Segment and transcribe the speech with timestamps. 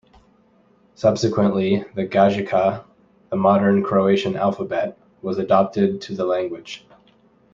[0.95, 2.83] Subsequently, the "Gajica",
[3.29, 6.87] the modern Croatian alphabet, was adopted to the language.